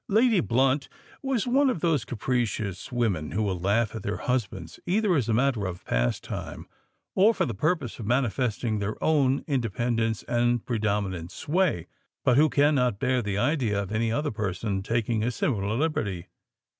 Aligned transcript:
Lady 0.09 0.39
Blunt 0.39 0.89
was 1.21 1.45
one 1.45 1.69
of 1.69 1.81
those 1.81 2.05
capricious 2.05 2.91
women 2.91 3.33
who 3.33 3.43
will 3.43 3.59
laugh 3.59 3.93
at 3.93 4.01
their 4.01 4.17
husbands 4.17 4.79
either 4.87 5.15
as 5.15 5.29
a 5.29 5.31
matter 5.33 5.67
of 5.67 5.85
pastime 5.85 6.65
or 7.13 7.35
for 7.35 7.45
the 7.45 7.53
purpose 7.53 7.99
of 7.99 8.07
manifesting 8.07 8.79
their 8.79 8.95
own 9.03 9.43
independence 9.45 10.23
and 10.23 10.65
predominant 10.65 11.31
sway, 11.31 11.85
but 12.25 12.35
who 12.35 12.49
cannot 12.49 12.97
bear 12.99 13.21
the 13.21 13.37
idea 13.37 13.79
of 13.83 13.91
any 13.91 14.11
other 14.11 14.31
person 14.31 14.81
taking 14.81 15.21
a 15.21 15.29
similar 15.29 15.75
liberty. 15.77 16.25